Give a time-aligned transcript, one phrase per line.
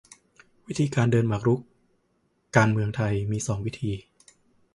[0.67, 1.59] วิธีการเดินหมากรุก
[2.55, 3.91] การเมืองไทยมีสองวิธี